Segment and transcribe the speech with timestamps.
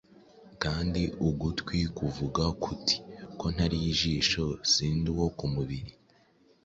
[0.63, 2.95] kandi ugutwi kwavuga kuti
[3.39, 5.93] ‘ko ntari ijisho, sindi uwo ku mubiri’,